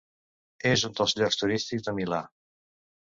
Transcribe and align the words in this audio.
És 0.69 0.85
un 0.89 0.95
dels 0.99 1.13
llocs 1.21 1.39
turístics 1.43 1.87
de 1.89 1.95
Milà. 1.99 2.23